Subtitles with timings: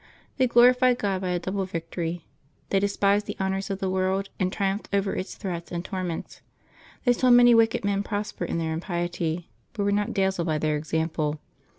[0.37, 2.25] They glorified God by a double victory;
[2.71, 6.41] they despised the honors of the world, and triumphed over its threats and torments.
[7.05, 10.75] They saw many wicked men prosper in their impiety, but were not dazzled by their
[10.75, 11.39] example.